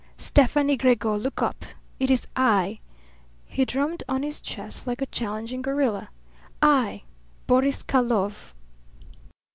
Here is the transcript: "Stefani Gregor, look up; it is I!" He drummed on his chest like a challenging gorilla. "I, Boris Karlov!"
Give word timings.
"Stefani 0.17 0.77
Gregor, 0.77 1.15
look 1.15 1.43
up; 1.43 1.63
it 1.99 2.09
is 2.09 2.25
I!" 2.35 2.79
He 3.45 3.65
drummed 3.65 4.01
on 4.09 4.23
his 4.23 4.41
chest 4.41 4.87
like 4.87 4.99
a 4.99 5.05
challenging 5.05 5.61
gorilla. 5.61 6.09
"I, 6.59 7.03
Boris 7.45 7.83
Karlov!" 7.83 8.51